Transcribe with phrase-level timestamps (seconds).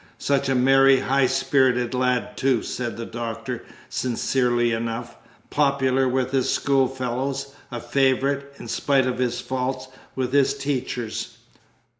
[0.17, 5.15] "Such a merry, high spirited lad, too," said the Doctor, sincerely enough;
[5.51, 11.37] "popular with his schoolfellows; a favourite (in spite of his faults) with his teachers."